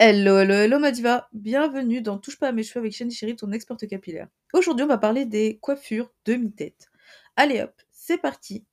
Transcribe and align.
Hello, 0.00 0.38
hello, 0.38 0.54
hello 0.54 0.78
Madiva, 0.78 1.28
bienvenue 1.32 2.00
dans 2.00 2.18
Touche 2.18 2.38
pas 2.38 2.46
à 2.46 2.52
mes 2.52 2.62
cheveux 2.62 2.78
avec 2.78 2.92
Shani 2.92 3.12
Chéri, 3.12 3.34
ton 3.34 3.50
experte 3.50 3.84
capillaire. 3.88 4.28
Aujourd'hui, 4.52 4.84
on 4.84 4.86
va 4.88 4.96
parler 4.96 5.24
des 5.24 5.58
coiffures 5.60 6.12
demi-tête. 6.24 6.88
Allez 7.34 7.62
hop, 7.62 7.72
c'est 7.90 8.18
parti. 8.18 8.64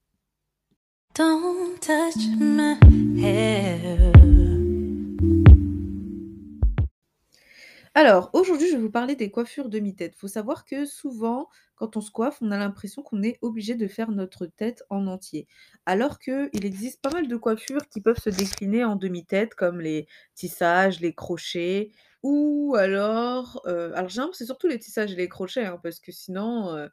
Alors, 7.97 8.29
aujourd'hui, 8.33 8.67
je 8.67 8.75
vais 8.75 8.81
vous 8.81 8.91
parler 8.91 9.15
des 9.15 9.31
coiffures 9.31 9.69
demi-tête. 9.69 10.15
Faut 10.17 10.27
savoir 10.27 10.65
que 10.65 10.85
souvent, 10.85 11.47
quand 11.75 11.95
on 11.95 12.01
se 12.01 12.11
coiffe, 12.11 12.39
on 12.41 12.51
a 12.51 12.57
l'impression 12.57 13.01
qu'on 13.01 13.23
est 13.23 13.37
obligé 13.41 13.75
de 13.75 13.87
faire 13.87 14.11
notre 14.11 14.47
tête 14.47 14.83
en 14.89 15.07
entier. 15.07 15.47
Alors 15.85 16.19
qu'il 16.19 16.65
existe 16.65 17.01
pas 17.01 17.09
mal 17.11 17.29
de 17.29 17.37
coiffures 17.37 17.87
qui 17.89 18.01
peuvent 18.01 18.19
se 18.19 18.29
décliner 18.29 18.83
en 18.83 18.97
demi-tête, 18.97 19.55
comme 19.55 19.79
les 19.79 20.07
tissages, 20.35 20.99
les 20.99 21.13
crochets, 21.13 21.91
ou 22.21 22.75
alors, 22.77 23.61
euh, 23.65 23.93
alors 23.95 24.09
généralement 24.09 24.33
c'est 24.33 24.45
surtout 24.45 24.67
les 24.67 24.79
tissages 24.79 25.13
et 25.13 25.15
les 25.15 25.29
crochets, 25.29 25.63
hein, 25.65 25.79
parce 25.81 26.01
que 26.01 26.11
sinon 26.11 26.75
euh, 26.75 26.87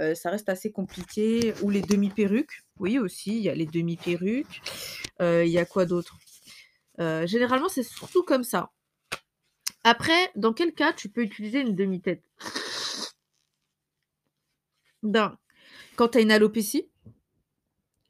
euh, 0.00 0.14
ça 0.14 0.28
reste 0.28 0.50
assez 0.50 0.70
compliqué. 0.70 1.54
Ou 1.62 1.70
les 1.70 1.80
demi-perruques, 1.80 2.60
oui 2.78 2.98
aussi, 2.98 3.38
il 3.38 3.42
y 3.42 3.48
a 3.48 3.54
les 3.54 3.66
demi-perruques. 3.66 4.60
Il 5.20 5.48
y 5.48 5.58
a 5.58 5.64
quoi 5.64 5.86
d'autre? 5.86 6.18
Généralement 6.98 7.68
c'est 7.70 7.82
surtout 7.84 8.22
comme 8.22 8.44
ça. 8.44 8.70
Après, 9.84 10.30
dans 10.36 10.52
quel 10.52 10.72
cas 10.72 10.92
tu 10.92 11.08
peux 11.08 11.22
utiliser 11.22 11.60
une 11.60 11.74
demi-tête? 11.74 12.22
Ben, 15.02 15.36
quand 15.96 16.08
tu 16.08 16.18
as 16.18 16.20
une 16.20 16.30
alopécie, 16.30 16.88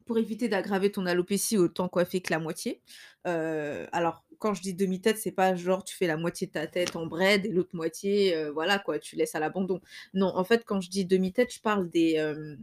pour 0.05 0.19
éviter 0.19 0.49
d'aggraver 0.49 0.93
ton 0.93 1.07
alopécie, 1.07 1.57
autant 1.57 1.89
coiffer 1.89 2.21
que 2.21 2.33
la 2.33 2.39
moitié. 2.39 2.83
Euh, 3.27 3.87
alors, 3.93 4.25
quand 4.39 4.55
je 4.55 4.61
dis 4.61 4.75
demi-tête, 4.75 5.19
c'est 5.19 5.33
pas 5.33 5.55
genre 5.55 5.85
tu 5.85 5.95
fais 5.97 6.07
la 6.07 6.17
moitié 6.17 6.49
de 6.49 6.53
ta 6.53 6.67
tête 6.67 6.97
en 6.97 7.07
braid 7.07 7.47
et 7.47 7.49
l'autre 7.49 7.75
moitié, 7.75 8.37
euh, 8.37 8.51
voilà 8.53 8.79
quoi, 8.79 8.99
tu 8.99 9.17
laisses 9.17 9.35
à 9.35 9.41
l'abandon. 9.41 9.81
Non, 10.15 10.37
en 10.37 10.45
fait, 10.45 10.65
quand 10.67 10.81
je 10.81 10.91
dis 10.91 11.05
demi-tête, 11.05 11.55
je 11.55 11.61
parle 11.61 11.89
des, 11.89 12.19
euh, 12.19 12.57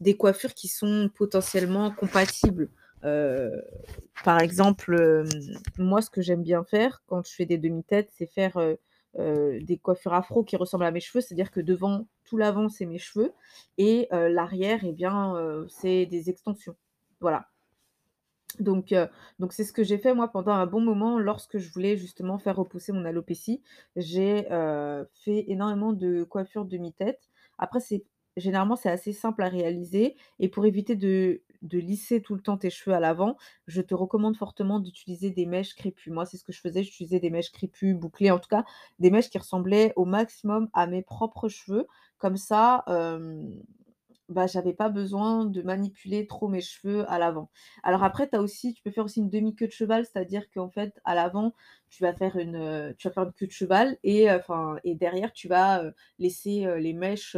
des 0.00 0.16
coiffures 0.16 0.54
qui 0.54 0.68
sont 0.68 1.10
potentiellement 1.14 1.90
compatibles. 1.90 2.70
Par 4.24 4.40
exemple, 4.40 5.24
moi, 5.78 6.02
ce 6.02 6.10
que 6.10 6.22
j'aime 6.22 6.42
bien 6.42 6.64
faire 6.64 7.02
quand 7.06 7.26
je 7.26 7.32
fais 7.32 7.46
des 7.46 7.58
demi-têtes, 7.58 8.10
c'est 8.12 8.26
faire 8.26 8.58
des 9.16 9.78
coiffures 9.82 10.14
afro 10.14 10.42
qui 10.42 10.56
ressemblent 10.56 10.84
à 10.84 10.90
mes 10.90 11.00
cheveux, 11.00 11.20
c'est-à-dire 11.20 11.50
que 11.50 11.60
devant, 11.60 12.06
tout 12.24 12.36
l'avant, 12.36 12.68
c'est 12.68 12.86
mes 12.86 12.98
cheveux, 12.98 13.32
et 13.78 14.08
l'arrière, 14.10 14.80
eh 14.84 14.92
bien, 14.92 15.34
c'est 15.68 16.06
des 16.06 16.30
extensions. 16.30 16.76
Voilà. 17.20 17.46
Donc, 18.60 18.94
donc 19.40 19.52
c'est 19.52 19.64
ce 19.64 19.72
que 19.72 19.82
j'ai 19.82 19.98
fait 19.98 20.14
moi 20.14 20.28
pendant 20.28 20.52
un 20.52 20.66
bon 20.66 20.80
moment 20.80 21.18
lorsque 21.18 21.58
je 21.58 21.72
voulais 21.72 21.96
justement 21.96 22.38
faire 22.38 22.56
repousser 22.56 22.92
mon 22.92 23.04
alopécie. 23.04 23.62
J'ai 23.96 24.44
fait 25.24 25.44
énormément 25.48 25.92
de 25.92 26.22
coiffures 26.24 26.64
demi-tête. 26.64 27.20
Après, 27.58 27.80
c'est 27.80 28.04
généralement 28.36 28.76
c'est 28.76 28.90
assez 28.90 29.12
simple 29.12 29.42
à 29.42 29.48
réaliser 29.48 30.16
et 30.38 30.48
pour 30.48 30.66
éviter 30.66 30.96
de 30.96 31.40
lisser 31.78 32.20
tout 32.22 32.34
le 32.34 32.40
temps 32.42 32.56
tes 32.58 32.70
cheveux 32.70 32.94
à 32.94 33.00
l'avant, 33.00 33.36
je 33.66 33.80
te 33.80 33.94
recommande 33.94 34.36
fortement 34.36 34.80
d'utiliser 34.80 35.30
des 35.30 35.46
mèches 35.46 35.74
crépues. 35.74 36.10
Moi, 36.10 36.26
c'est 36.26 36.36
ce 36.36 36.44
que 36.44 36.52
je 36.52 36.60
faisais, 36.60 36.82
j'utilisais 36.82 37.20
des 37.20 37.30
mèches 37.30 37.50
crépues, 37.52 37.94
bouclées, 37.94 38.30
en 38.30 38.38
tout 38.38 38.48
cas, 38.48 38.64
des 38.98 39.10
mèches 39.10 39.30
qui 39.30 39.38
ressemblaient 39.38 39.92
au 39.96 40.04
maximum 40.04 40.68
à 40.74 40.86
mes 40.86 41.02
propres 41.02 41.48
cheveux. 41.48 41.86
Comme 42.18 42.36
ça, 42.36 42.84
bah, 44.30 44.46
j'avais 44.46 44.72
pas 44.72 44.88
besoin 44.88 45.44
de 45.44 45.60
manipuler 45.62 46.26
trop 46.26 46.48
mes 46.48 46.60
cheveux 46.62 47.04
à 47.10 47.18
l'avant. 47.18 47.50
Alors 47.82 48.04
après, 48.04 48.28
tu 48.28 48.36
aussi 48.36 48.72
tu 48.74 48.82
peux 48.82 48.90
faire 48.90 49.04
aussi 49.04 49.20
une 49.20 49.28
demi 49.30 49.54
queue 49.54 49.66
de 49.66 49.72
cheval, 49.72 50.04
c'est-à-dire 50.06 50.50
qu'en 50.50 50.70
fait, 50.70 50.98
à 51.04 51.14
l'avant, 51.14 51.54
tu 51.90 52.02
vas 52.02 52.14
faire 52.14 52.36
une, 52.36 52.94
tu 52.98 53.06
vas 53.08 53.12
faire 53.14 53.24
une 53.24 53.32
queue 53.32 53.46
de 53.46 53.52
cheval 53.52 53.98
et 54.02 54.26
et 54.84 54.94
derrière, 54.94 55.32
tu 55.32 55.48
vas, 55.48 55.82
laisser, 56.18 56.66
les 56.78 56.92
mèches, 56.94 57.36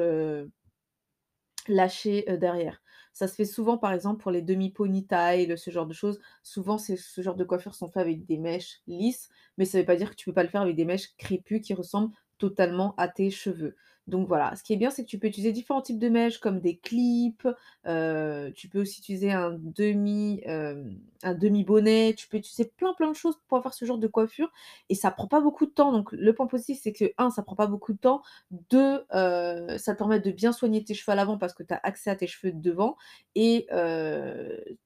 lâcher, 1.68 2.24
derrière. 2.38 2.82
Ça 3.12 3.28
se 3.28 3.34
fait 3.34 3.44
souvent, 3.46 3.78
par 3.78 3.92
exemple, 3.92 4.20
pour 4.22 4.30
les 4.30 4.42
demi-ponytails, 4.42 5.56
ce 5.58 5.70
genre 5.70 5.86
de 5.86 5.94
choses. 5.94 6.20
Souvent, 6.42 6.76
ce 6.78 6.94
genre 7.22 7.34
de 7.34 7.44
coiffures 7.44 7.74
sont 7.74 7.88
faits 7.88 8.02
avec 8.02 8.26
des 8.26 8.36
mèches 8.38 8.80
lisses, 8.86 9.28
mais 9.56 9.64
ça 9.64 9.78
ne 9.78 9.82
veut 9.82 9.86
pas 9.86 9.96
dire 9.96 10.10
que 10.10 10.16
tu 10.16 10.26
peux 10.26 10.34
pas 10.34 10.42
le 10.42 10.48
faire 10.50 10.62
avec 10.62 10.76
des 10.76 10.84
mèches 10.84 11.16
crépues 11.16 11.60
qui 11.60 11.72
ressemblent 11.74 12.12
totalement 12.38 12.94
à 12.96 13.08
tes 13.08 13.30
cheveux. 13.30 13.76
Donc 14.06 14.28
voilà, 14.28 14.54
ce 14.54 14.62
qui 14.62 14.72
est 14.72 14.76
bien, 14.76 14.90
c'est 14.90 15.02
que 15.04 15.08
tu 15.08 15.18
peux 15.18 15.26
utiliser 15.26 15.50
différents 15.52 15.82
types 15.82 15.98
de 15.98 16.08
mèches 16.08 16.38
comme 16.38 16.60
des 16.60 16.76
clips, 16.76 17.48
euh, 17.86 18.52
tu 18.54 18.68
peux 18.68 18.80
aussi 18.80 19.00
utiliser 19.00 19.32
un 19.32 19.58
demi, 19.60 20.42
euh, 20.46 20.84
un 21.24 21.34
demi-bonnet, 21.34 22.14
tu 22.16 22.28
peux 22.28 22.36
utiliser 22.36 22.70
plein 22.76 22.94
plein 22.94 23.10
de 23.10 23.16
choses 23.16 23.34
pour 23.48 23.60
faire 23.62 23.74
ce 23.74 23.84
genre 23.84 23.98
de 23.98 24.06
coiffure 24.06 24.52
et 24.90 24.94
ça 24.94 25.10
prend 25.10 25.26
pas 25.26 25.40
beaucoup 25.40 25.66
de 25.66 25.72
temps. 25.72 25.90
Donc 25.90 26.12
le 26.12 26.32
point 26.34 26.46
positif, 26.46 26.78
c'est 26.80 26.92
que 26.92 27.06
un, 27.18 27.30
ça 27.30 27.42
prend 27.42 27.56
pas 27.56 27.66
beaucoup 27.66 27.92
de 27.92 27.98
temps, 27.98 28.22
deux, 28.70 29.04
euh, 29.12 29.76
ça 29.76 29.94
te 29.94 29.98
permet 29.98 30.20
de 30.20 30.30
bien 30.30 30.52
soigner 30.52 30.84
tes 30.84 30.94
cheveux 30.94 31.10
à 31.12 31.16
l'avant 31.16 31.36
parce 31.36 31.52
que 31.54 31.64
tu 31.64 31.74
as 31.74 31.80
accès 31.82 32.08
à 32.10 32.14
tes 32.14 32.28
cheveux 32.28 32.52
de 32.52 32.60
devant 32.60 32.96
et 33.34 33.66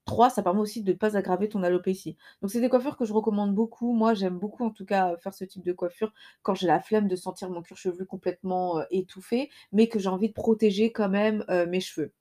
trois, 0.07 0.31
ça 0.31 0.43
permet 0.43 0.61
aussi 0.61 0.83
de 0.83 0.93
ne 0.93 0.97
pas 0.97 1.17
aggraver 1.17 1.49
ton 1.49 1.63
alopécie. 1.63 2.17
Donc 2.43 2.51
c'est 2.51 2.61
des 2.61 2.69
coiffures 2.71 2.97
que 2.97 3.05
je 3.05 3.13
recommande 3.13 3.55
beaucoup. 3.55 3.93
Moi, 3.93 4.15
j'aime 4.15 4.39
beaucoup 4.39 4.65
en 4.65 4.71
tout 4.71 4.85
cas 4.87 5.17
faire 5.19 5.35
ce 5.35 5.45
type 5.45 5.63
de 5.65 5.73
coiffure 5.73 6.13
quand 6.43 6.55
j'ai 6.55 6.67
la 6.67 6.81
flemme 6.81 7.07
de 7.09 7.17
sentir 7.17 7.51
mon 7.51 7.63
cuir 7.63 7.77
chevelu 7.77 8.07
complètement 8.07 8.81
étonné 8.91 9.10
fait, 9.19 9.49
mais 9.73 9.89
que 9.89 9.99
j'ai 9.99 10.09
envie 10.09 10.29
de 10.29 10.35
protéger 10.35 10.93
quand 10.93 11.09
même 11.09 11.45
mes 11.69 11.81
cheveux. 11.81 12.13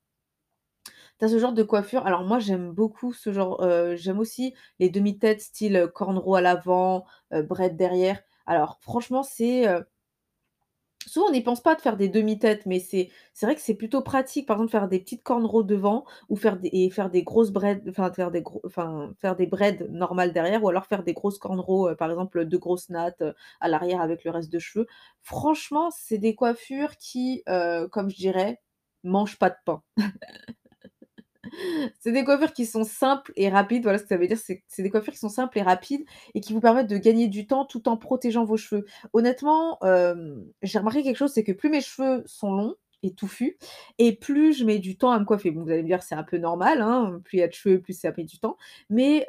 Tu 1.20 1.26
as 1.26 1.28
ce 1.28 1.38
genre 1.38 1.54
de 1.54 1.64
coiffure? 1.64 2.06
Alors 2.08 2.24
moi 2.24 2.40
j'aime 2.40 2.72
beaucoup 2.72 3.14
ce 3.14 3.32
genre, 3.34 3.62
j'aime 3.96 4.20
aussi 4.20 4.54
les 4.80 4.90
demi-têtes 4.90 5.42
style 5.42 5.90
cornrow 5.94 6.36
à 6.36 6.42
l'avant, 6.42 7.06
braid 7.32 7.76
derrière. 7.76 8.22
Alors 8.46 8.80
franchement 8.82 9.22
c'est, 9.22 9.66
Souvent, 11.10 11.28
on 11.28 11.32
n'y 11.32 11.42
pense 11.42 11.62
pas 11.62 11.76
de 11.76 11.82
faire 11.82 11.98
des 11.98 12.08
demi-têtes, 12.10 12.66
mais 12.66 12.80
c'est 12.80 13.10
vrai 13.42 13.56
que 13.56 13.62
c'est 13.62 13.74
plutôt 13.76 14.02
pratique, 14.02 14.46
par 14.48 14.58
exemple, 14.58 14.72
faire 14.72 14.88
des 14.88 15.00
petites 15.00 15.24
cornrows 15.24 15.64
devant 15.64 16.06
ou 16.30 16.36
faire 16.36 16.58
des 16.60 16.70
et 16.72 16.90
faire 16.90 17.10
des 17.10 17.24
grosses 17.24 17.52
braids, 17.52 17.82
enfin 17.90 18.12
faire 18.12 18.32
des 18.32 18.42
gros 18.42 18.62
braids 19.48 19.80
normales 19.90 20.34
derrière 20.34 20.64
ou 20.64 20.70
alors 20.70 20.86
faire 20.86 21.04
des 21.04 21.14
grosses 21.14 21.38
cornrows, 21.40 21.96
par 21.96 22.10
exemple, 22.12 22.46
de 22.46 22.58
grosses 22.58 22.90
nattes, 22.90 23.24
à 23.60 23.68
l'arrière 23.68 24.02
avec 24.02 24.24
le 24.24 24.32
reste 24.32 24.52
de 24.52 24.60
cheveux. 24.60 24.88
Franchement, 25.22 25.90
c'est 25.92 26.18
des 26.18 26.36
coiffures 26.36 26.96
qui, 26.98 27.44
comme 27.92 28.10
je 28.10 28.16
dirais, 28.18 28.62
mangent 29.04 29.38
pas 29.40 29.50
de 29.50 29.56
pain. 29.66 29.82
C'est 32.00 32.12
des 32.12 32.24
coiffures 32.24 32.54
qui 32.54 32.66
sont 32.66 32.84
simples 32.84 33.34
et 33.36 33.50
rapides. 33.50 33.84
Voilà 33.84 33.98
ce 33.98 34.04
que 34.04 34.10
ça 34.10 34.18
veut 34.18 34.28
dire. 34.28 34.38
C'est 34.38 34.84
des 34.84 34.90
coiffures 34.90 35.14
qui 35.14 35.20
sont 35.20 35.30
simples 35.30 35.58
et 35.58 35.62
rapides 35.62 36.06
et 36.34 36.42
qui 36.42 36.54
vous 36.54 36.60
permettent 36.60 36.90
de 36.90 36.98
gagner 36.98 37.28
du 37.28 37.48
temps 37.48 37.66
tout 37.66 37.88
en 37.90 37.98
protégeant 37.98 38.46
vos 38.46 38.58
cheveux. 38.58 38.86
Honnêtement, 39.14 39.80
j'ai 40.62 40.80
remarqué 40.80 41.04
quelque 41.04 41.18
chose, 41.18 41.32
c'est 41.34 41.44
que 41.44 41.52
plus 41.52 41.70
mes 41.70 41.82
cheveux 41.82 42.24
sont 42.26 42.54
longs 42.54 42.76
et 43.02 43.14
touffus 43.14 43.58
et 43.98 44.14
plus 44.14 44.54
je 44.54 44.66
mets 44.66 44.80
du 44.80 44.98
temps 44.98 45.12
à 45.12 45.20
me 45.20 45.26
coiffer. 45.26 45.52
Vous 45.52 45.70
allez 45.70 45.84
me 45.84 45.88
dire, 45.88 46.04
c'est 46.04 46.16
un 46.16 46.24
peu 46.24 46.38
normal, 46.38 46.82
hein, 46.82 47.22
plus 47.24 47.38
il 47.38 47.40
y 47.40 47.44
a 47.44 47.48
de 47.48 47.54
cheveux, 47.54 47.80
plus 47.80 47.94
ça 47.98 48.12
met 48.18 48.26
du 48.26 48.40
temps. 48.40 48.58
Mais 48.90 49.26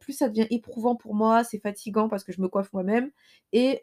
plus 0.00 0.12
ça 0.14 0.28
devient 0.28 0.46
éprouvant 0.50 0.96
pour 0.96 1.14
moi, 1.14 1.44
c'est 1.44 1.60
fatigant 1.60 2.08
parce 2.08 2.24
que 2.24 2.32
je 2.32 2.40
me 2.40 2.48
coiffe 2.48 2.72
moi-même 2.72 3.10
et 3.52 3.80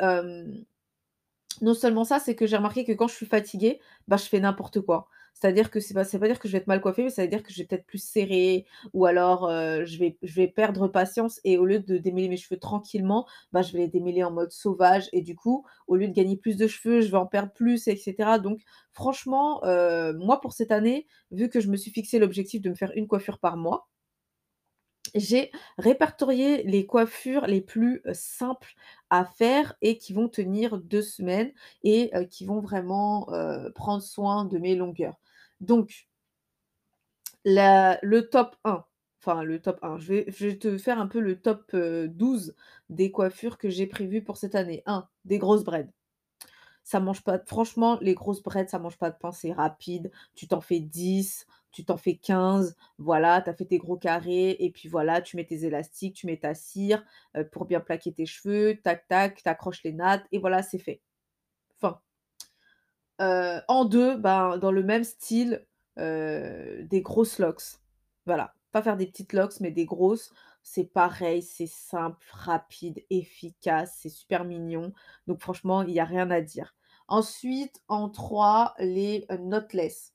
non 1.62 1.74
seulement 1.74 2.06
ça, 2.06 2.20
c'est 2.20 2.34
que 2.34 2.48
j'ai 2.48 2.58
remarqué 2.58 2.86
que 2.86 2.94
quand 2.94 3.08
je 3.08 3.14
suis 3.14 3.26
fatiguée, 3.26 3.80
bah, 4.08 4.18
je 4.18 4.24
fais 4.24 4.40
n'importe 4.40 4.82
quoi. 4.82 5.08
C'est-à-dire 5.34 5.72
que 5.72 5.80
c'est 5.80 5.94
pas 5.96 6.06
pas 6.06 6.28
dire 6.28 6.40
que 6.40 6.48
je 6.48 6.54
vais 6.54 6.60
être 6.60 6.68
mal 6.68 6.82
coiffée, 6.82 7.04
mais 7.04 7.10
ça 7.10 7.24
veut 7.24 7.28
dire 7.28 7.42
que 7.44 7.52
je 7.52 7.58
vais 7.60 7.66
peut-être 7.66 7.86
plus 7.86 8.04
serrer 8.04 8.66
ou 8.94 9.06
alors, 9.06 9.50
je 9.50 9.98
vais 9.98 10.18
je 10.22 10.34
vais 10.36 10.48
perdre 10.48 10.88
patience 10.88 11.40
et 11.44 11.58
au 11.58 11.66
lieu 11.66 11.80
de 11.80 11.98
démêler 11.98 12.30
mes 12.30 12.38
cheveux 12.38 12.60
tranquillement, 12.60 13.26
bah, 13.52 13.62
je 13.64 13.74
vais 13.74 13.80
les 13.80 13.88
démêler 13.88 14.24
en 14.24 14.32
mode 14.32 14.52
sauvage 14.52 15.10
et 15.14 15.22
du 15.22 15.36
coup, 15.36 15.66
au 15.88 15.96
lieu 15.96 16.08
de 16.08 16.14
gagner 16.14 16.38
plus 16.38 16.58
de 16.58 16.68
cheveux, 16.68 17.02
je 17.02 17.10
vais 17.12 17.18
en 17.18 17.26
perdre 17.26 17.52
plus 17.54 17.88
et 17.88 17.96
cetera. 17.96 18.38
Donc 18.40 18.60
franchement, 18.94 19.62
moi 20.20 20.40
pour 20.42 20.54
cette 20.54 20.72
année, 20.72 21.08
vu 21.32 21.50
que 21.50 21.60
je 21.60 21.70
me 21.70 21.78
suis 21.78 21.92
fixé 21.92 22.20
l'objectif 22.20 22.62
de 22.62 22.70
me 22.70 22.76
faire 22.76 22.92
une 22.96 23.08
coiffure 23.08 23.40
par 23.40 23.58
mois 23.58 23.88
j'ai 25.16 25.52
répertorié 25.78 26.64
les 26.64 26.86
coiffures 26.86 27.46
les 27.48 27.62
plus, 27.62 28.02
simples 28.14 28.74
à 29.10 29.26
faire 29.26 29.76
et 29.82 29.98
qui 29.98 30.14
vont 30.14 30.30
tenir 30.30 30.78
deux 30.78 31.02
semaines 31.02 31.52
et 31.84 32.12
qui 32.30 32.46
vont 32.46 32.60
vraiment, 32.60 33.28
prendre 33.76 34.04
soin 34.04 34.46
de 34.46 34.58
mes 34.58 34.76
longueurs. 34.76 35.16
Donc 35.60 36.08
le 37.46 38.22
top 38.22 38.56
1, 38.64 38.84
enfin 39.22 39.44
le 39.44 39.62
top 39.62 39.80
1, 39.84 39.98
je 39.98 40.14
vais 40.14 40.58
te 40.58 40.78
faire 40.78 41.00
un 41.00 41.08
peu 41.08 41.20
le 41.20 41.40
top, 41.40 41.76
12 41.76 42.56
des 42.90 43.12
coiffures 43.12 43.58
que 43.58 43.70
j'ai 43.70 43.88
prévues 43.88 44.24
pour 44.24 44.38
cette 44.38 44.56
année. 44.56 44.84
1, 44.86 45.08
des 45.26 45.38
grosses 45.38 45.64
braids. 45.64 45.90
Ça 46.84 47.00
mange 47.00 47.24
pas 47.24 47.40
franchement, 47.46 48.00
les 48.02 48.16
grosses 48.16 48.42
braids, 48.42 48.68
ça 48.68 48.80
mange 48.80 48.98
pas 48.98 49.12
de 49.12 49.18
pain, 49.18 49.32
c'est 49.32 49.54
rapide. 49.54 50.12
Tu 50.36 50.48
t'en 50.48 50.62
fais 50.62 50.80
10, 50.80 51.46
tu 51.72 51.86
t'en 51.86 51.98
fais 51.98 52.16
15, 52.16 52.76
voilà, 52.98 53.42
tu 53.42 53.50
as 53.50 53.54
fait 53.54 53.66
tes 53.66 53.78
gros 53.78 53.98
carrés 53.98 54.58
et 54.60 54.72
puis 54.72 54.90
voilà, 54.90 55.22
tu 55.22 55.36
mets 55.38 55.46
tes 55.46 55.66
élastiques, 55.66 56.16
tu 56.16 56.28
mets 56.28 56.38
ta 56.38 56.54
cire, 56.54 57.04
pour 57.52 57.66
bien 57.66 57.80
plaquer 57.80 58.14
tes 58.14 58.26
cheveux, 58.26 58.80
tac 58.84 59.08
tac, 59.08 59.42
tu 59.44 59.50
accroches 59.50 59.84
les 59.84 59.94
nattes 59.94 60.26
et 60.32 60.40
voilà, 60.40 60.64
c'est 60.64 60.80
fait. 60.80 61.02
En 63.20 63.86
deux, 63.86 64.18
ben, 64.18 64.58
dans 64.58 64.72
le 64.72 64.84
même 64.84 65.04
style, 65.04 65.66
des 65.98 67.02
grosses 67.04 67.40
locks. 67.40 67.80
Voilà, 68.26 68.54
pas 68.72 68.82
faire 68.82 68.98
des 68.98 69.08
petites 69.08 69.34
locks, 69.34 69.60
mais 69.60 69.72
des 69.72 69.86
grosses. 69.86 70.32
C'est 70.64 70.86
pareil, 70.86 71.42
c'est 71.42 71.68
simple, 71.68 72.26
rapide, 72.32 73.04
efficace, 73.10 73.98
c'est 74.00 74.10
super 74.10 74.44
mignon. 74.46 74.94
Donc 75.28 75.42
franchement, 75.42 75.82
il 75.82 75.94
y 75.94 76.00
a 76.00 76.06
rien 76.06 76.30
à 76.30 76.42
dire. 76.42 76.76
Ensuite, 77.08 77.82
en 77.88 78.10
3, 78.10 78.76
les, 78.80 79.26
knotless. 79.30 80.14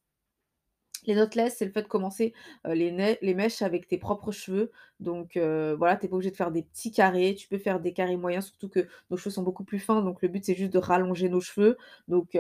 Les 1.07 1.15
knotless, 1.15 1.57
c'est 1.59 1.65
le 1.65 1.71
fait 1.73 1.83
de 1.83 1.89
commencer, 1.89 2.35
les 2.65 3.35
mèches 3.35 3.63
avec 3.63 3.89
tes 3.89 3.99
propres 3.99 4.33
cheveux. 4.33 4.71
Donc 5.01 5.37
heu, 5.37 5.75
voilà, 5.79 5.97
tu 5.97 6.07
es 6.07 6.09
pas 6.09 6.17
obligé 6.17 6.31
de 6.31 6.37
faire 6.37 6.51
des 6.51 6.63
petits 6.63 6.91
carrés, 6.93 7.35
tu 7.37 7.49
peux 7.49 7.59
faire 7.59 7.81
des 7.81 7.93
carrés 7.93 8.17
moyens, 8.17 8.47
surtout 8.47 8.69
que 8.69 8.87
nos 9.11 9.17
cheveux 9.17 9.31
sont 9.31 9.43
beaucoup 9.43 9.65
plus 9.65 9.79
fins, 9.79 10.03
donc 10.03 10.23
le 10.23 10.29
but, 10.29 10.45
c'est 10.45 10.55
juste 10.57 10.73
de 10.73 10.79
rallonger 10.79 11.29
nos 11.29 11.41
cheveux. 11.41 11.77
Donc 12.09 12.37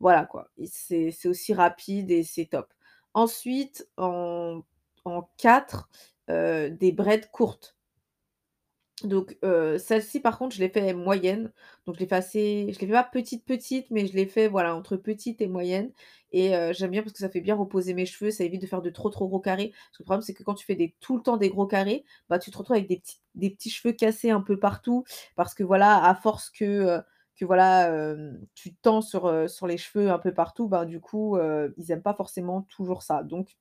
voilà 0.00 0.26
quoi 0.26 0.50
c'est 0.66 1.14
aussi 1.26 1.54
rapide 1.54 2.10
et 2.10 2.22
c'est 2.24 2.46
top. 2.46 2.72
Ensuite, 3.14 3.88
en 3.96 4.62
en 5.06 5.28
4, 5.36 5.90
heu, 6.30 6.70
des 6.70 6.90
braids 6.92 7.28
courtes. 7.30 7.76
Donc 9.06 9.36
celle-ci 9.78 10.20
par 10.20 10.38
contre, 10.38 10.54
je 10.54 10.60
l'ai 10.60 10.68
fait 10.68 10.94
moyenne, 10.94 11.52
donc 11.86 11.96
je 11.96 12.00
l'ai 12.00 12.06
fait 12.06 12.14
assez 12.16 12.66
je 12.72 12.78
l'ai 12.80 12.86
fait 12.86 12.92
pas 12.92 13.04
petite, 13.04 13.44
petite, 13.44 13.90
mais 13.90 14.06
je 14.06 14.14
l'ai 14.14 14.26
fait, 14.26 14.48
voilà, 14.48 14.74
entre 14.74 14.96
petite 14.96 15.40
et 15.40 15.46
moyenne 15.46 15.90
et 16.36 16.52
j'aime 16.72 16.90
bien 16.90 17.02
parce 17.02 17.12
que 17.12 17.20
ça 17.20 17.28
fait 17.28 17.40
bien 17.40 17.54
reposer 17.54 17.94
mes 17.94 18.06
cheveux, 18.06 18.32
ça 18.32 18.42
évite 18.42 18.60
de 18.60 18.66
faire 18.66 18.82
de 18.82 18.90
trop, 18.90 19.08
trop 19.08 19.28
gros 19.28 19.38
carrés. 19.38 19.68
Parce 19.72 19.98
que 19.98 20.02
le 20.02 20.04
problème, 20.04 20.22
c'est 20.22 20.34
que 20.34 20.42
quand 20.42 20.54
tu 20.54 20.66
fais 20.66 20.74
des 20.74 20.96
tout 20.98 21.16
le 21.16 21.22
temps 21.22 21.36
des 21.36 21.48
gros 21.48 21.66
carrés, 21.66 22.04
bah, 22.28 22.40
tu 22.40 22.50
te 22.50 22.58
retrouves 22.58 22.76
avec 22.76 22.88
des 22.88 23.50
petits 23.50 23.70
cheveux 23.70 23.92
cassés 23.94 24.30
un 24.30 24.40
peu 24.40 24.58
partout 24.58 25.04
parce 25.36 25.54
que 25.54 25.62
voilà, 25.62 26.04
à 26.04 26.12
force 26.16 26.50
que, 26.50 27.00
que 27.36 27.44
voilà, 27.44 28.16
tu 28.56 28.74
tends 28.74 29.00
sur, 29.00 29.30
les 29.66 29.76
cheveux 29.76 30.10
un 30.10 30.18
peu 30.18 30.34
partout, 30.34 30.66
bah, 30.68 30.84
du 30.84 31.00
coup, 31.00 31.38
ils 31.76 31.92
aiment 31.92 32.02
pas 32.02 32.14
forcément 32.14 32.62
toujours 32.62 33.02
ça. 33.02 33.22
Donc 33.22 33.56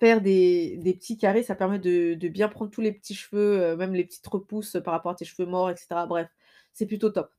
Faire 0.00 0.20
des 0.20 0.78
petits 0.98 1.16
carrés, 1.18 1.42
ça 1.42 1.54
permet 1.54 1.78
de 1.78 2.28
bien 2.28 2.48
prendre 2.48 2.70
tous 2.70 2.80
les 2.82 2.92
petits 2.92 3.14
cheveux, 3.14 3.58
heu, 3.72 3.76
même 3.76 3.94
les 3.94 4.04
petites 4.04 4.26
repousses, 4.26 4.76
par 4.84 4.92
rapport 4.92 5.12
à 5.12 5.14
tes 5.14 5.24
cheveux 5.24 5.46
morts 5.48 5.70
et 5.70 5.76
cetera. 5.76 6.06
Bref, 6.06 6.28
c'est 6.74 6.86
plutôt 6.86 7.10
top. 7.10 7.30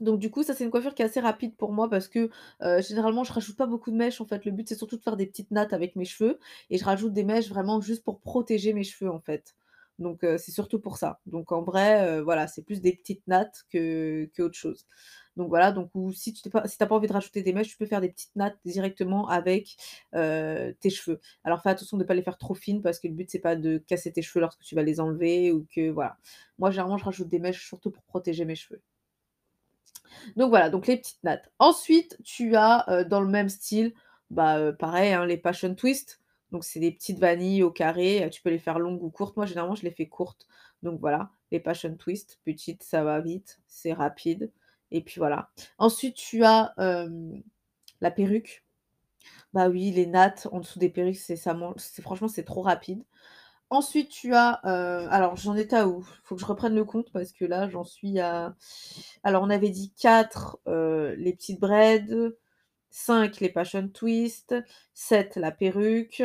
Donc 0.00 0.18
du 0.18 0.30
coup, 0.30 0.42
ça, 0.42 0.54
c'est 0.54 0.64
une 0.64 0.70
coiffure 0.70 0.94
qui 0.94 1.02
est 1.02 1.04
assez 1.04 1.20
rapide 1.20 1.56
pour 1.56 1.72
moi 1.72 1.88
parce 1.88 2.08
que, 2.08 2.28
heu, 2.62 2.82
généralement, 2.82 3.22
je 3.24 3.32
rajoute 3.32 3.56
pas 3.56 3.66
beaucoup 3.66 3.90
de 3.92 3.96
mèches, 3.96 4.20
en 4.20 4.26
fait. 4.26 4.44
Le 4.44 4.50
but, 4.50 4.68
c'est 4.68 4.74
surtout 4.74 4.96
de 4.96 5.02
faire 5.02 5.16
des 5.16 5.26
petites 5.26 5.50
nattes 5.52 5.72
avec 5.72 5.94
mes 5.96 6.04
cheveux 6.04 6.38
et 6.70 6.78
je 6.78 6.84
rajoute 6.84 7.12
des 7.12 7.22
mèches 7.24 7.48
vraiment 7.48 7.80
juste 7.80 8.02
pour 8.04 8.20
protéger 8.20 8.72
mes 8.72 8.82
cheveux, 8.84 9.10
en 9.10 9.20
fait. 9.20 9.54
Donc 10.00 10.20
c'est 10.22 10.50
surtout 10.50 10.80
pour 10.80 10.96
ça. 10.96 11.20
Donc 11.26 11.52
en 11.52 11.62
vrai, 11.62 12.20
voilà, 12.22 12.48
c'est 12.48 12.62
plus 12.62 12.80
des 12.80 12.92
petites 12.96 13.24
nattes 13.28 13.64
que 13.70 14.28
qu'autre 14.36 14.56
chose. 14.56 14.84
Donc 15.36 15.48
voilà, 15.48 15.72
donc 15.72 15.90
ou 15.94 16.12
si 16.12 16.32
tu 16.32 16.42
t'es 16.42 16.50
pas 16.50 16.66
si 16.68 16.78
pas 16.78 16.88
envie 16.92 17.08
de 17.08 17.12
rajouter 17.12 17.42
des 17.42 17.52
mèches, 17.52 17.68
tu 17.68 17.76
peux 17.76 17.86
faire 17.86 18.00
des 18.00 18.08
petites 18.10 18.34
nattes 18.36 18.58
directement 18.64 19.28
avec, 19.28 19.76
heu, 20.14 20.74
tes 20.80 20.90
cheveux. 20.90 21.20
Alors 21.44 21.60
fais 21.62 21.70
attention 21.70 21.96
de 21.96 22.02
ne 22.04 22.06
pas 22.08 22.14
les 22.14 22.22
faire 22.22 22.38
trop 22.38 22.54
fines 22.54 22.82
parce 22.82 22.98
que 23.00 23.08
le 23.08 23.14
but, 23.14 23.30
c'est 23.30 23.40
pas 23.40 23.56
de 23.56 23.78
casser 23.78 24.12
tes 24.12 24.22
cheveux 24.22 24.40
lorsque 24.40 24.60
tu 24.62 24.74
vas 24.76 24.82
les 24.82 25.00
enlever 25.00 25.50
ou 25.52 25.66
que 25.74 25.90
voilà. 25.90 26.18
Moi, 26.58 26.70
généralement, 26.70 26.98
je 26.98 27.04
rajoute 27.04 27.28
des 27.28 27.40
mèches 27.40 27.66
surtout 27.66 27.90
pour 27.90 28.04
protéger 28.04 28.44
mes 28.44 28.54
cheveux. 28.54 28.80
Donc 30.36 30.48
voilà, 30.50 30.70
donc 30.70 30.86
les 30.86 30.96
petites 30.96 31.22
nattes. 31.24 31.50
Ensuite, 31.58 32.18
tu 32.24 32.56
as, 32.56 32.84
heu, 32.88 33.04
dans 33.04 33.20
le 33.20 33.28
même 33.28 33.48
style, 33.48 33.94
bah, 34.30 34.58
heu, 34.60 34.76
pareil, 34.76 35.12
hein, 35.12 35.26
les 35.26 35.36
passion 35.36 35.74
twist. 35.74 36.20
Donc 36.50 36.64
c'est 36.64 36.80
des 36.80 36.92
petites 36.92 37.18
vanilles 37.18 37.62
au 37.64 37.70
carré, 37.70 38.28
tu 38.32 38.40
peux 38.42 38.50
les 38.50 38.58
faire 38.58 38.78
longues 38.78 39.02
ou 39.02 39.10
courtes. 39.10 39.36
Moi, 39.36 39.46
généralement, 39.46 39.74
je 39.74 39.82
les 39.82 39.90
fais 39.90 40.06
courtes. 40.08 40.46
Donc 40.82 41.00
voilà, 41.00 41.30
les 41.50 41.58
passion 41.60 41.96
twist, 41.96 42.38
petites, 42.44 42.82
ça 42.82 43.02
va 43.04 43.20
vite, 43.20 43.60
c'est 43.66 43.92
rapide 43.92 44.52
et 44.94 45.02
puis 45.02 45.18
voilà. 45.18 45.50
Ensuite, 45.78 46.16
tu 46.16 46.44
as, 46.44 46.74
la 48.00 48.10
perruque. 48.10 48.64
Bah 49.54 49.68
oui, 49.68 49.90
les 49.92 50.06
nattes 50.06 50.48
en 50.52 50.60
dessous 50.60 50.78
des 50.78 50.90
perruques, 50.90 51.16
c'est 51.16 51.36
ça 51.36 51.56
c'est 51.78 52.02
franchement, 52.02 52.28
c'est 52.28 52.44
trop 52.44 52.62
rapide. 52.62 53.04
Ensuite, 53.70 54.10
tu 54.10 54.34
as, 54.34 54.50
alors 55.10 55.36
j'en 55.36 55.56
étais 55.56 55.76
à 55.76 55.88
où? 55.88 56.02
Faut 56.24 56.36
que 56.36 56.40
je 56.40 56.46
reprenne 56.46 56.74
le 56.74 56.84
compte 56.84 57.12
parce 57.12 57.32
que 57.32 57.44
là, 57.44 57.68
j'en 57.68 57.84
suis 57.84 58.20
à 58.20 58.56
alors 59.24 59.42
on 59.44 59.50
avait 59.50 59.70
dit 59.70 59.92
4 60.00 60.60
heu, 60.68 61.14
les 61.18 61.32
petites 61.34 61.60
braids, 61.60 62.06
5 62.90 63.40
les 63.40 63.50
passion 63.50 63.88
twist, 63.88 64.54
7 64.94 65.36
la 65.36 65.50
perruque, 65.52 66.22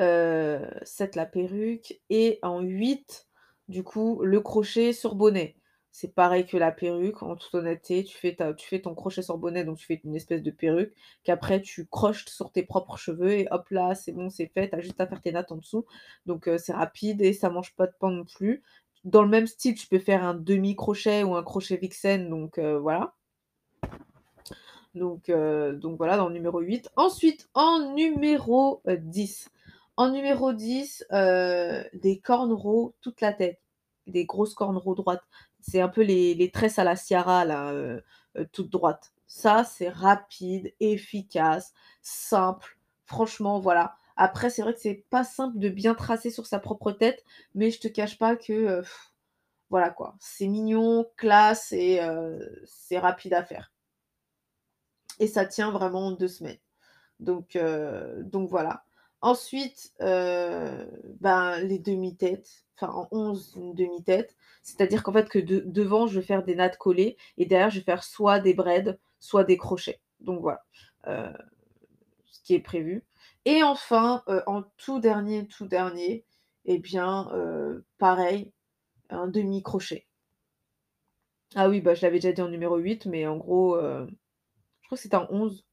heu, 0.00 0.60
7 0.84 1.16
la 1.16 1.26
perruque 1.26 2.00
et 2.10 2.38
en 2.42 2.60
8, 2.60 3.28
du 3.68 3.82
coup, 3.84 4.22
le 4.22 4.40
crochet 4.40 4.92
sur 4.92 5.14
bonnet. 5.16 5.56
C'est 5.96 6.12
pareil 6.12 6.44
que 6.44 6.56
la 6.56 6.72
perruque, 6.72 7.22
en 7.22 7.36
toute 7.36 7.54
honnêteté, 7.54 8.02
tu 8.02 8.18
fais 8.18 8.34
ta 8.34 8.52
tu 8.52 8.66
fais 8.66 8.80
ton 8.80 8.96
crochet 8.96 9.22
sur 9.22 9.38
bonnet, 9.38 9.62
donc 9.62 9.78
tu 9.78 9.86
fais 9.86 10.00
une 10.02 10.16
espèce 10.16 10.42
de 10.42 10.50
perruque 10.50 10.92
qu'après 11.22 11.62
tu 11.62 11.86
croches 11.86 12.24
sur 12.26 12.50
tes 12.50 12.64
propres 12.64 12.96
cheveux 12.96 13.30
et 13.30 13.46
hop 13.52 13.68
là, 13.70 13.94
c'est 13.94 14.10
bon, 14.10 14.28
c'est 14.28 14.48
fait, 14.48 14.70
tu 14.70 14.74
as 14.74 14.80
juste 14.80 15.00
à 15.00 15.06
faire 15.06 15.20
tes 15.20 15.30
nattes 15.30 15.52
en 15.52 15.56
dessous. 15.56 15.86
Donc 16.26 16.48
heu, 16.48 16.58
c'est 16.58 16.72
rapide 16.72 17.22
et 17.22 17.32
ça 17.32 17.48
mange 17.48 17.76
pas 17.76 17.86
de 17.86 17.92
pain 18.00 18.10
non 18.10 18.24
plus. 18.24 18.64
Dans 19.04 19.22
le 19.22 19.28
même 19.28 19.46
style, 19.46 19.76
tu 19.76 19.86
peux 19.86 20.00
faire 20.00 20.24
un 20.24 20.34
demi 20.34 20.74
crochet 20.74 21.22
ou 21.22 21.36
un 21.36 21.44
crochet 21.44 21.76
vixen, 21.76 22.28
donc 22.28 22.58
heu, 22.58 22.74
voilà. 22.76 23.14
Donc 24.96 25.28
heu, 25.28 25.74
donc 25.74 25.96
voilà, 25.96 26.16
dans 26.16 26.26
le 26.26 26.34
numéro 26.34 26.58
8. 26.58 26.90
Ensuite, 26.96 27.48
en 27.54 27.94
numéro, 27.94 28.82
heu, 28.88 28.96
10. 28.98 29.48
En 29.96 30.10
numéro 30.10 30.52
10, 30.52 31.06
heu, 31.12 31.84
des 31.92 32.18
cornrows 32.18 32.96
toute 33.00 33.20
la 33.20 33.32
tête, 33.32 33.60
des 34.08 34.24
grosses 34.24 34.54
cornrows 34.54 34.96
droites. 34.96 35.22
C'est 35.66 35.80
un 35.80 35.88
peu 35.88 36.02
les 36.02 36.50
tresses 36.52 36.78
à 36.78 36.84
la 36.84 36.96
Ciara 36.96 37.44
là, 37.44 37.72
heu 37.72 38.02
heu, 38.36 38.46
toutes 38.52 38.70
droites. 38.70 39.12
Ça, 39.26 39.64
c'est 39.64 39.88
rapide, 39.88 40.74
efficace, 40.80 41.72
simple. 42.02 42.78
Franchement, 43.06 43.60
voilà. 43.60 43.96
Après, 44.16 44.50
c'est 44.50 44.62
vrai 44.62 44.74
que 44.74 44.80
c'est 44.80 45.04
pas 45.10 45.24
simple 45.24 45.58
de 45.58 45.68
bien 45.68 45.94
tracer 45.94 46.30
sur 46.30 46.46
sa 46.46 46.58
propre 46.60 46.92
tête, 46.92 47.24
mais 47.54 47.70
je 47.70 47.80
te 47.80 47.88
cache 47.88 48.18
pas 48.18 48.36
que, 48.36 48.52
heu, 48.52 48.82
voilà 49.70 49.90
quoi, 49.90 50.16
c'est 50.20 50.48
mignon, 50.48 51.06
classe 51.16 51.72
et 51.72 52.00
c'est 52.66 52.98
rapide 53.00 53.34
à 53.34 53.44
faire 53.44 53.72
et 55.18 55.26
ça 55.26 55.44
tient 55.46 55.70
vraiment 55.70 56.12
2 56.12 56.28
semaines. 56.28 56.58
Donc 57.20 57.58
donc 58.24 58.48
voilà. 58.50 58.84
Ensuite, 59.24 59.92
heu, 60.02 60.86
ben, 61.20 61.58
les 61.62 61.78
demi-têtes, 61.80 62.66
enfin 62.76 62.92
en 62.92 63.08
11 63.10 63.54
une 63.56 63.74
demi-tête. 63.74 64.36
C'est-à-dire 64.62 65.02
qu'en 65.02 65.14
fait 65.14 65.30
que 65.30 65.38
de 65.40 65.60
devant, 65.66 66.06
je 66.06 66.20
vais 66.20 66.26
faire 66.26 66.44
des 66.44 66.54
nattes 66.56 66.76
collées 66.78 67.16
et 67.38 67.46
derrière, 67.46 67.70
je 67.70 67.78
vais 67.78 67.84
faire 67.84 68.04
soit 68.04 68.40
des 68.40 68.54
braids, 68.54 68.98
soit 69.20 69.44
des 69.44 69.56
crochets. 69.56 70.00
Donc 70.20 70.40
voilà, 70.42 70.62
heu, 71.08 71.28
ce 72.26 72.40
qui 72.42 72.54
est 72.54 72.60
prévu 72.60 73.04
et 73.46 73.62
enfin, 73.64 74.22
heu, 74.28 74.42
en 74.46 74.62
tout 74.78 75.00
dernier, 75.00 75.46
tout 75.48 75.66
dernier 75.66 76.24
et 76.66 76.78
bien, 76.78 77.30
pareil, 77.98 78.52
un 79.10 79.28
demi 79.28 79.62
crochet. 79.62 80.06
Ah 81.56 81.68
oui, 81.68 81.80
bah, 81.80 81.94
je 81.94 82.02
l'avais 82.02 82.18
déjà 82.18 82.32
dit 82.32 82.42
en 82.42 82.48
numéro 82.48 82.76
8 82.78 83.06
mais 83.06 83.26
en 83.26 83.36
gros, 83.36 83.76
je 83.80 84.06
crois 84.86 84.96
que 84.96 85.02
c'était 85.02 85.16
en 85.16 85.26
11. 85.30 85.64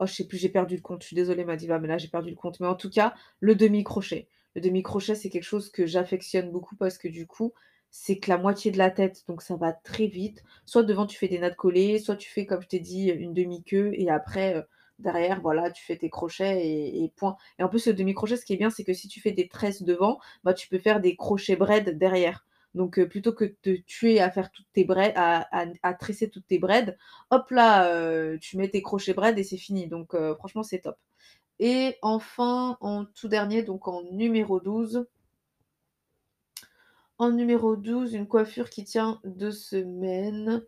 Oh, 0.00 0.06
je 0.06 0.12
sais 0.14 0.26
plus, 0.26 0.38
j'ai 0.38 0.48
perdu 0.48 0.76
le 0.76 0.82
compte. 0.82 1.02
Je 1.02 1.06
suis 1.08 1.16
désolée, 1.16 1.44
ma 1.44 1.56
diva, 1.56 1.78
mais 1.78 1.88
là, 1.88 1.98
j'ai 1.98 2.08
perdu 2.08 2.30
le 2.30 2.36
compte. 2.36 2.58
Mais 2.60 2.66
en 2.66 2.74
tout 2.74 2.90
cas, 2.90 3.14
le 3.40 3.54
demi-crochet. 3.54 4.28
Le 4.54 4.60
demi-crochet, 4.60 5.14
c'est 5.14 5.30
quelque 5.30 5.42
chose 5.44 5.70
que 5.70 5.86
j'affectionne 5.86 6.50
beaucoup 6.50 6.76
parce 6.76 6.98
que 6.98 7.08
du 7.08 7.26
coup, 7.26 7.52
c'est 7.90 8.18
que 8.18 8.28
la 8.30 8.38
moitié 8.38 8.70
de 8.72 8.78
la 8.78 8.90
tête, 8.90 9.22
donc 9.28 9.42
ça 9.42 9.56
va 9.56 9.72
très 9.72 10.06
vite. 10.06 10.42
Soit 10.66 10.82
devant, 10.82 11.06
tu 11.06 11.16
fais 11.16 11.28
des 11.28 11.38
nattes 11.38 11.56
collées, 11.56 11.98
soit 12.00 12.16
tu 12.16 12.28
fais, 12.30 12.44
comme 12.46 12.62
je 12.62 12.68
t'ai 12.68 12.80
dit, 12.80 13.08
une 13.10 13.34
demi-queue 13.34 13.92
et 13.94 14.10
après, 14.10 14.56
heu, 14.56 14.64
derrière, 14.98 15.40
voilà, 15.40 15.70
tu 15.70 15.84
fais 15.84 15.96
tes 15.96 16.10
crochets 16.10 16.66
et 16.66 17.04
et 17.04 17.08
point. 17.16 17.36
Et 17.58 17.62
en 17.62 17.68
plus, 17.68 17.86
le 17.86 17.94
demi-crochet, 17.94 18.36
ce 18.36 18.44
qui 18.44 18.54
est 18.54 18.56
bien, 18.56 18.70
c'est 18.70 18.84
que 18.84 18.92
si 18.94 19.06
tu 19.08 19.20
fais 19.20 19.32
des 19.32 19.48
tresses 19.48 19.82
devant, 19.82 20.18
bah, 20.44 20.54
tu 20.54 20.68
peux 20.68 20.78
faire 20.78 21.00
des 21.00 21.14
crochets 21.16 21.56
braids 21.56 21.82
derrière. 21.94 22.44
Donc, 22.74 23.02
plutôt 23.04 23.32
que 23.32 23.44
de 23.44 23.56
te 23.62 23.70
tuer 23.82 24.20
à 24.20 24.30
faire 24.30 24.50
toutes 24.50 24.66
tes 24.72 24.86
à 24.90 25.94
tresser 25.98 26.28
toutes 26.30 26.46
tes 26.46 26.58
braids, 26.58 26.96
hop 27.30 27.50
là, 27.50 28.36
tu 28.38 28.56
mets 28.56 28.68
tes 28.68 28.82
crochets 28.82 29.14
braids 29.14 29.38
et 29.38 29.44
c'est 29.44 29.56
fini. 29.56 29.86
Donc, 29.88 30.16
franchement, 30.36 30.62
c'est 30.62 30.80
top. 30.80 30.96
Et 31.60 31.96
enfin, 32.02 32.76
en 32.80 33.04
tout 33.04 33.28
dernier, 33.28 33.62
donc 33.62 33.86
en 33.88 34.02
numéro 34.02 34.60
12 34.60 35.06
en 37.18 37.30
numéro 37.30 37.76
12, 37.76 38.14
une 38.14 38.26
coiffure 38.26 38.70
qui 38.70 38.84
tient 38.84 39.20
2 39.24 39.52
semaines. 39.52 40.64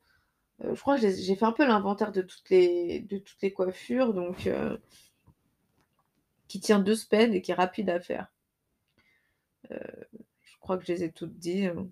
Je 0.61 0.81
crois 0.81 0.97
que 0.99 1.03
j'ai 1.03 1.35
fait 1.37 1.45
un 1.45 1.53
peu 1.53 1.67
l'inventaire 1.67 2.13
de 2.13 2.23
toutes 2.23 2.49
les 2.51 3.01
de 3.01 3.19
toutes 3.19 3.43
les 3.43 3.53
coiffures, 3.53 4.15
donc 4.15 4.49
qui 6.49 6.61
tient 6.61 6.79
2 6.79 6.95
semaines 6.95 7.35
et 7.35 7.43
qui 7.43 7.51
est 7.51 7.55
rapide 7.55 7.91
à 7.91 8.01
faire. 8.01 8.33
Crois 10.67 10.79
que 10.79 10.85
je 10.85 10.93
les 10.93 11.05
ai 11.05 11.13
toutes 11.13 11.39
dit, 11.39 11.65
hein. 11.67 11.87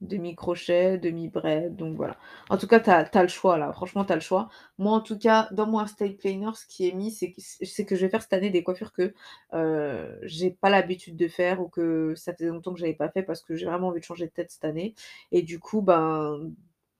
Demi-crochet, 0.00 0.96
demi-braid, 0.96 1.76
donc 1.76 1.94
voilà. 1.94 2.16
En 2.48 2.56
tout 2.56 2.66
cas, 2.66 2.80
tu 2.80 2.88
as 2.90 3.22
le 3.22 3.28
choix 3.28 3.58
là, 3.58 3.70
franchement, 3.70 4.02
tu 4.06 4.12
as 4.12 4.14
le 4.14 4.22
choix. 4.22 4.48
Moi, 4.78 4.92
en 4.92 5.00
tout 5.02 5.18
cas, 5.18 5.46
dans 5.52 5.66
mon 5.66 5.86
style 5.86 6.16
planner, 6.16 6.48
ce 6.54 6.64
qui 6.66 6.88
est 6.88 6.92
mis, 6.94 7.10
c'est 7.12 7.84
que 7.84 7.94
je 7.96 8.00
vais 8.00 8.08
faire 8.08 8.22
cette 8.22 8.32
année 8.32 8.48
des 8.48 8.62
coiffures 8.62 8.94
que, 8.94 9.12
heu, 9.52 10.18
j'ai 10.22 10.52
pas 10.52 10.70
l'habitude 10.70 11.16
de 11.16 11.28
faire 11.28 11.60
ou 11.60 11.68
que 11.68 12.14
ça 12.16 12.32
faisait 12.32 12.48
longtemps 12.48 12.72
que 12.72 12.80
j'avais 12.80 12.94
pas 12.94 13.10
fait 13.10 13.22
parce 13.22 13.42
que 13.42 13.54
j'ai 13.56 13.66
vraiment 13.66 13.88
envie 13.88 14.00
de 14.00 14.04
changer 14.06 14.24
de 14.26 14.30
tête 14.32 14.50
cette 14.50 14.64
année 14.64 14.94
et 15.32 15.42
du 15.42 15.58
coup, 15.60 15.82
ben, 15.82 16.50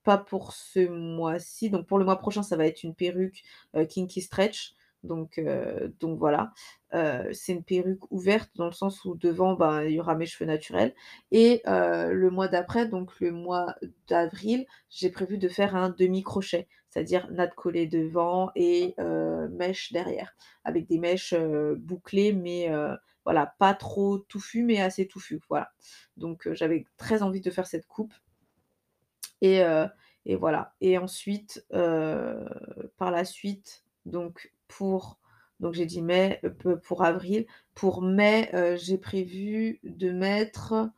pas 0.05 0.19
pour 0.19 0.53
ce 0.53 0.87
mois-ci, 0.87 1.71
donc 1.71 1.87
pour 1.87 1.99
le 1.99 2.05
mois 2.05 2.19
prochain, 2.19 2.43
ça 2.43 2.57
va 2.57 2.67
être 2.67 2.83
une 2.83 2.95
perruque, 2.95 3.43
heu, 3.77 3.85
kinky 3.87 4.21
stretch, 4.23 4.75
Donc, 5.03 5.39
heu, 5.39 5.95
donc 6.01 6.19
voilà. 6.19 6.53
Heu, 6.95 7.31
c'est 7.33 7.53
une 7.53 7.65
perruque 7.65 8.11
ouverte 8.13 8.51
dans 8.57 8.67
le 8.67 8.73
sens 8.73 9.05
où 9.05 9.15
devant, 9.17 9.55
ben, 9.55 9.83
il 9.85 9.93
y 9.93 10.01
aura 10.01 10.15
mes 10.15 10.27
cheveux 10.27 10.47
naturels 10.49 10.95
et 11.31 11.63
heu, 11.67 12.13
le 12.13 12.31
mois 12.31 12.49
d'après, 12.49 12.87
donc 12.87 13.19
le 13.21 13.31
mois 13.33 13.75
d'avril, 14.09 14.67
j'ai 14.91 15.11
prévu 15.11 15.39
de 15.39 15.49
faire 15.49 15.75
un 15.77 15.91
demi 15.91 16.23
crochet, 16.23 16.69
c'est-à-dire 16.91 17.31
natte 17.31 17.55
collée 17.55 17.87
devant 17.87 18.51
et 18.57 18.95
heu, 18.99 19.49
mèches 19.51 19.93
derrière, 19.93 20.35
avec 20.65 20.87
des 20.87 20.99
mèches, 20.99 21.35
bouclées 21.79 22.33
mais 22.33 22.71
voilà, 23.25 23.55
pas 23.59 23.75
trop 23.75 24.19
touffues 24.19 24.65
mais 24.65 24.81
assez 24.81 25.07
touffues, 25.07 25.41
voilà. 25.49 25.71
Donc 26.17 26.49
j'avais 26.53 26.85
très 26.99 27.23
envie 27.23 27.41
de 27.41 27.51
faire 27.51 27.67
cette 27.67 27.87
coupe 27.87 28.13
et 29.41 29.63
et 30.27 30.37
voilà 30.37 30.75
et 30.81 30.99
ensuite, 30.99 31.65
par 31.71 33.11
la 33.11 33.25
suite, 33.25 33.85
donc 34.07 34.53
pour 34.71 35.19
donc 35.61 35.75
j'ai 35.75 35.87
dit 35.87 36.03
mai, 36.03 36.41
pe 36.61 36.77
pour 36.77 37.05
avril. 37.05 37.47
Pour 37.75 38.03
mai, 38.03 38.51
heu, 38.55 38.77
j'ai 38.77 38.99
prévu 38.99 39.81
de 39.85 40.11
mettre, 40.13 40.91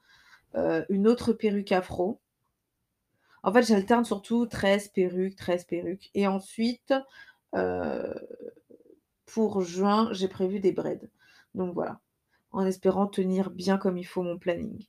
heu, 0.57 0.87
une 0.91 1.09
autre 1.09 1.33
perruque 1.35 1.73
afro. 1.73 2.21
En 3.45 3.53
fait, 3.53 3.63
j'alterne 3.63 4.05
surtout 4.05 4.47
tresse, 4.47 4.89
perruque, 4.89 5.37
tresse, 5.37 5.65
perruque 5.65 6.11
et 6.15 6.27
ensuite, 6.27 6.93
pour 9.27 9.63
juin, 9.63 10.09
j'ai 10.13 10.29
prévu 10.29 10.61
des 10.61 10.73
braids. 10.73 11.01
Donc 11.55 11.75
voilà, 11.75 12.01
en 12.53 12.67
espérant 12.67 13.07
tenir 13.07 13.51
bien 13.51 13.79
comme 13.79 13.99
il 13.99 14.05
faut 14.07 14.23
mon 14.23 14.39
planning. 14.39 14.87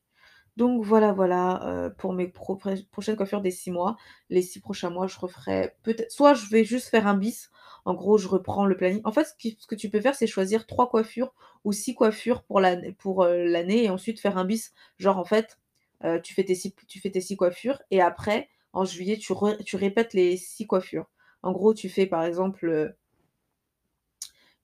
Donc 0.57 0.83
voilà, 0.85 1.13
voilà, 1.13 1.91
pour 1.99 2.13
mes 2.13 2.27
pro 2.27 2.57
prochaines 2.91 3.17
coiffures 3.17 3.41
des 3.41 3.51
6 3.51 3.71
mois. 3.71 3.97
Les 4.29 4.41
6 4.43 4.61
prochains 4.61 4.91
mois, 4.91 5.07
je 5.07 5.19
referai 5.19 5.75
peut-être 5.83 6.11
soit 6.11 6.35
je 6.35 6.47
vais 6.49 6.65
juste 6.65 6.89
faire 6.89 7.07
un 7.07 7.17
bis. 7.17 7.51
En 7.85 7.93
gros, 7.93 8.17
je 8.17 8.27
reprends 8.27 8.65
le 8.65 8.77
planning. 8.77 9.01
En 9.03 9.11
fait, 9.11 9.25
ce 9.25 9.67
que 9.67 9.75
tu 9.75 9.89
peux 9.89 10.01
faire, 10.01 10.15
c'est 10.15 10.27
choisir 10.27 10.65
3 10.67 10.89
coiffures 10.89 11.33
ou 11.65 11.71
6 11.73 11.95
coiffures 11.95 12.43
pour 12.43 13.23
heu, 13.25 13.45
l'année 13.45 13.83
et 13.85 13.89
ensuite 13.89 14.19
faire 14.19 14.37
un 14.37 14.45
bis. 14.45 14.73
Genre, 14.99 15.17
en 15.17 15.25
fait, 15.25 15.59
heu, 16.05 16.21
tu 16.21 16.33
fais 16.33 16.43
tes 16.45 16.55
6 16.55 16.73
tu 16.87 16.99
fais 16.99 17.11
tes 17.11 17.21
6 17.21 17.35
coiffures 17.37 17.81
et 17.91 18.01
après, 18.01 18.49
en 18.73 18.85
juillet, 18.85 19.17
tu 19.17 19.75
répètes 19.75 20.13
les 20.13 20.37
6 20.37 20.65
coiffures. 20.67 21.09
En 21.43 21.51
gros, 21.51 21.73
tu 21.73 21.89
fais, 21.89 22.05
par 22.05 22.23
exemple, 22.23 22.67
heu 22.67 22.95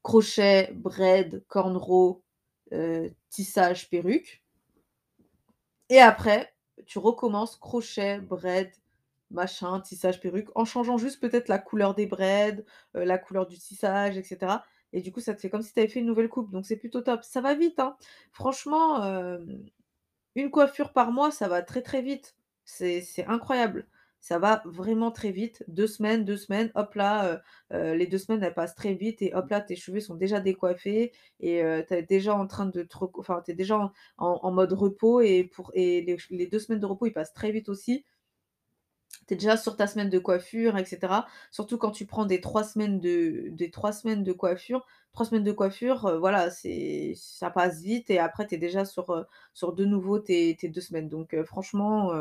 crochet, 0.03 0.71
braid, 0.73 1.43
cornrow, 1.47 2.21
tissage, 3.29 3.89
perruque 3.89 4.41
et 5.89 5.99
après, 5.99 6.53
tu 6.85 6.97
recommences 6.99 7.55
crochet, 7.55 8.19
braid, 8.19 8.71
machin, 9.31 9.79
tissage, 9.81 10.19
perruque, 10.19 10.49
en 10.55 10.65
changeant 10.65 10.97
juste 10.97 11.19
peut-être 11.21 11.47
la 11.49 11.59
couleur 11.59 11.95
des 11.95 12.05
braids, 12.07 12.63
heu, 12.95 13.03
la 13.03 13.17
couleur 13.17 13.47
du 13.47 13.57
tissage 13.57 14.17
et 14.17 14.23
cetera 14.23 14.63
et 14.93 15.01
du 15.01 15.11
coup, 15.11 15.19
ça 15.19 15.35
te 15.35 15.41
fait 15.41 15.49
comme 15.51 15.61
si 15.61 15.71
tu 15.73 15.79
avais 15.79 15.87
fait 15.89 15.99
une 15.99 16.07
nouvelle 16.07 16.29
coupe, 16.29 16.49
donc 16.51 16.65
c'est 16.65 16.75
plutôt 16.77 17.01
top. 17.01 17.23
Ça 17.23 17.41
va 17.41 17.53
vite, 17.55 17.79
hein. 17.79 17.95
Franchement, 18.31 19.03
hem, 19.05 19.63
une 20.35 20.51
coiffure 20.51 20.93
par 20.93 21.11
mois, 21.11 21.31
ça 21.31 21.47
va 21.47 21.61
très, 21.63 21.81
très 21.81 22.01
vite. 22.01 22.35
C'est 22.65 23.03
incroyable. 23.27 23.87
Ça 24.21 24.37
va 24.39 24.61
vraiment 24.65 25.11
très 25.11 25.31
vite. 25.31 25.63
2 25.69 25.87
semaines 25.87 26.25
2 26.25 26.37
semaines, 26.37 26.71
hop 26.75 26.93
là, 26.95 27.35
heu 27.71 27.75
heu, 27.77 27.93
les 27.95 28.05
2 28.07 28.17
semaines, 28.17 28.43
elles 28.43 28.53
passent 28.53 28.75
très 28.75 28.93
vite 28.93 29.21
et 29.21 29.33
hop 29.33 29.49
là, 29.49 29.61
tes 29.61 29.75
cheveux 29.77 30.01
sont 30.01 30.15
déjà 30.15 30.39
décoiffés 30.41 31.13
et 31.39 31.63
tu 31.87 31.93
es 31.95 32.03
déjà 32.03 32.35
en 32.35 32.45
train 32.47 32.65
de 32.67 32.87
enfin, 33.17 33.41
tu 33.45 33.51
es 33.51 33.53
déjà 33.55 33.91
en 34.17 34.51
mode 34.51 34.73
repos 34.73 35.21
et 35.21 35.49
les 36.31 36.47
2 36.47 36.59
semaines 36.59 36.81
de 36.81 36.85
repos, 36.85 37.05
ils 37.07 37.13
passent 37.13 37.33
très 37.33 37.51
vite 37.51 37.69
aussi. 37.69 38.05
Tu 39.29 39.35
déjà 39.35 39.57
sur 39.57 39.77
ta 39.77 39.85
semaine 39.87 40.09
de 40.09 40.17
coiffure 40.19 40.75
et 40.77 40.85
cetera. 40.85 41.27
Surtout 41.51 41.77
quand 41.77 41.91
tu 41.91 42.05
prends 42.07 42.25
des 42.25 42.41
3 42.41 42.63
semaines 42.63 42.99
de 42.99 43.53
3 43.71 43.93
semaines 43.93 44.23
de 44.23 44.33
coiffure. 44.33 44.85
3 45.13 45.25
semaines 45.25 45.43
de 45.43 45.51
coiffure, 45.51 46.07
heu, 46.07 46.17
voilà, 46.17 46.49
c'est 46.51 47.13
ça 47.15 47.49
passe 47.51 47.81
vite 47.81 48.09
et 48.09 48.19
après 48.19 48.47
tu 48.47 48.55
es 48.55 48.57
déjà 48.57 48.85
sur, 48.85 49.11
heu, 49.13 49.25
sur 49.53 49.73
de 49.73 49.85
nouveau 49.85 50.19
tes 50.19 50.55
tes 50.59 50.69
2 50.69 50.81
semaines. 50.81 51.09
Donc 51.09 51.33
heu, 51.35 51.43
franchement, 51.43 52.11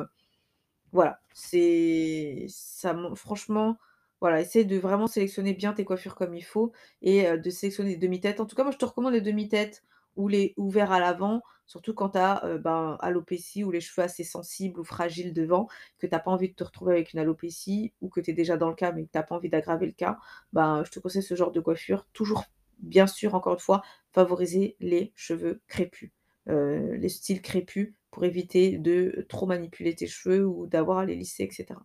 voilà, 0.92 1.20
c'est 1.34 2.46
ça 2.48 2.96
franchement, 3.14 3.76
voilà, 4.20 4.40
essaye 4.40 4.66
de 4.66 4.78
vraiment 4.78 5.06
sélectionner 5.06 5.54
bien 5.54 5.72
tes 5.74 5.84
coiffures 5.84 6.14
comme 6.16 6.34
il 6.34 6.42
faut 6.44 6.72
et 7.02 7.36
de 7.38 7.50
sélectionner 7.50 7.90
des 7.90 7.98
demi-têtes. 7.98 8.40
En 8.40 8.46
tout 8.46 8.56
cas, 8.56 8.62
moi, 8.64 8.72
je 8.72 8.78
te 8.78 8.84
recommande 8.86 9.12
les 9.14 9.20
demi-têtes 9.20 9.84
ou 10.18 10.28
les 10.28 10.54
ouverts 10.58 10.92
à 10.92 11.00
l'avant, 11.00 11.42
surtout 11.66 11.94
quand 11.94 12.10
tu 12.10 12.18
as, 12.18 12.42
heu, 12.46 12.58
ben, 12.58 12.98
alopécie 13.00 13.64
ou 13.64 13.70
les 13.70 13.80
cheveux 13.80 14.04
assez 14.04 14.24
sensibles 14.24 14.80
ou 14.80 14.84
fragiles 14.84 15.32
devant, 15.32 15.68
que 15.98 16.06
tu 16.06 16.14
as 16.14 16.18
pas 16.20 16.30
envie 16.30 16.50
de 16.50 16.54
te 16.54 16.64
retrouver 16.64 16.92
avec 16.94 17.14
une 17.14 17.20
alopécie 17.20 17.94
ou 18.02 18.10
que 18.10 18.20
tu 18.20 18.30
es 18.30 18.34
déjà 18.34 18.56
dans 18.58 18.68
le 18.68 18.74
cas, 18.74 18.92
mais 18.92 19.04
que 19.06 19.12
tu 19.12 19.18
as 19.18 19.22
pas 19.22 19.36
envie 19.36 19.48
d'aggraver 19.50 19.86
le 19.86 19.92
cas. 19.92 20.18
Ben, 20.52 20.84
je 20.84 20.90
te 20.90 20.98
conseille 21.00 21.22
ce 21.22 21.34
genre 21.34 21.52
de 21.52 21.60
coiffure. 21.60 22.06
Toujours, 22.12 22.44
bien 22.80 23.06
sûr, 23.06 23.34
encore 23.34 23.54
une 23.54 23.58
fois, 23.60 23.82
favoriser 24.12 24.76
les 24.80 25.12
cheveux 25.16 25.62
crépus, 25.68 26.12
heu, 26.48 26.94
les 26.94 27.08
styles 27.08 27.42
crépus 27.42 27.94
pour 28.10 28.24
éviter 28.24 28.78
de 28.78 29.26
trop 29.28 29.46
manipuler 29.46 29.94
tes 29.94 30.06
cheveux 30.06 30.46
ou 30.46 30.66
d'avoir 30.66 30.98
à 30.98 31.04
les 31.06 31.14
lisser 31.16 31.44
et 31.44 31.50
cetera. 31.50 31.84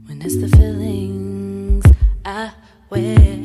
When 0.05 0.22
it's 0.22 0.38
the 0.38 0.48
feelings 0.55 1.84
I 2.24 2.51
wear. 2.91 3.37